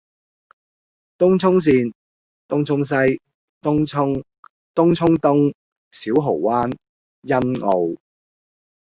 [1.19, 1.93] 東涌綫：
[2.47, 3.21] 東涌西，
[3.61, 4.23] 東涌，
[4.73, 5.53] 東涌東，
[5.91, 6.75] 小蠔灣，
[7.23, 7.95] 欣澳，